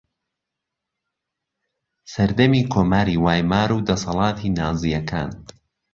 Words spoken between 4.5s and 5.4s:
نازییەکان